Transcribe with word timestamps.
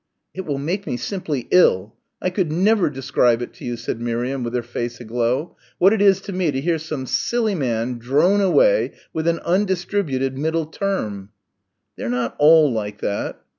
"It 0.33 0.47
will 0.47 0.57
make 0.57 0.87
me 0.87 0.97
simply 0.97 1.47
ill 1.51 1.93
I 2.23 2.31
could 2.31 2.51
never 2.51 2.89
describe 2.89 3.53
to 3.53 3.63
you," 3.63 3.77
said 3.77 4.01
Miriam, 4.01 4.43
with 4.43 4.55
her 4.55 4.63
face 4.63 4.99
aglow, 4.99 5.55
"what 5.77 5.93
it 5.93 6.01
is 6.01 6.19
to 6.21 6.31
me 6.33 6.49
to 6.49 6.59
hear 6.59 6.79
some 6.79 7.05
silly 7.05 7.53
man 7.53 7.99
drone 7.99 8.41
away 8.41 8.93
with 9.13 9.27
an 9.27 9.37
undistributed 9.45 10.39
middle 10.39 10.65
term." 10.65 11.29
"They're 11.97 12.09
not 12.09 12.35
all 12.39 12.71
like 12.73 12.99
that." 13.01 13.43